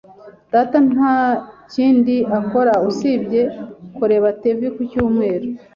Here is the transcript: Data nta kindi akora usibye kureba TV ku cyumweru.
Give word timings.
Data 0.53 0.77
nta 0.91 1.15
kindi 1.73 2.15
akora 2.39 2.73
usibye 2.89 3.41
kureba 3.97 4.27
TV 4.41 4.59
ku 4.75 4.81
cyumweru. 4.91 5.47